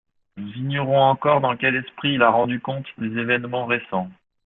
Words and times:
Nous 0.35 0.51
ignorons 0.53 0.99
encore 1.03 1.41
dans 1.41 1.55
quel 1.55 1.75
esprit 1.75 2.15
il 2.15 2.23
a 2.23 2.31
rendu 2.31 2.59
compte 2.59 2.87
des 2.97 3.19
événements 3.19 3.67
récents. 3.67 4.09